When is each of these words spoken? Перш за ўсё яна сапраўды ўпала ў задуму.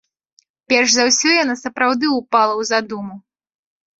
Перш 0.71 0.89
за 0.93 1.03
ўсё 1.09 1.29
яна 1.43 1.55
сапраўды 1.63 2.05
ўпала 2.13 2.53
ў 2.53 2.63
задуму. 2.73 3.15